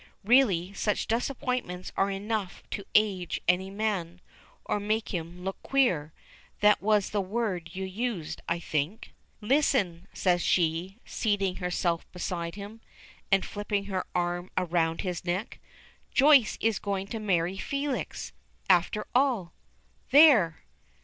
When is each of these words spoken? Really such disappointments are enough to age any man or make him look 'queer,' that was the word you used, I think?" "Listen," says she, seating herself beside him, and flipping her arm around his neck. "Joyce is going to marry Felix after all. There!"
Really 0.23 0.73
such 0.73 1.05
disappointments 1.05 1.91
are 1.95 2.09
enough 2.09 2.63
to 2.71 2.87
age 2.95 3.39
any 3.47 3.69
man 3.69 4.19
or 4.65 4.79
make 4.79 5.09
him 5.09 5.43
look 5.43 5.61
'queer,' 5.61 6.11
that 6.59 6.81
was 6.81 7.11
the 7.11 7.21
word 7.21 7.69
you 7.75 7.83
used, 7.83 8.41
I 8.49 8.57
think?" 8.57 9.13
"Listen," 9.41 10.07
says 10.11 10.41
she, 10.41 10.97
seating 11.05 11.57
herself 11.57 12.11
beside 12.11 12.55
him, 12.55 12.81
and 13.31 13.45
flipping 13.45 13.85
her 13.85 14.07
arm 14.15 14.49
around 14.57 15.01
his 15.01 15.23
neck. 15.23 15.59
"Joyce 16.11 16.57
is 16.59 16.79
going 16.79 17.05
to 17.09 17.19
marry 17.19 17.57
Felix 17.57 18.33
after 18.71 19.05
all. 19.13 19.53
There!" 20.09 20.63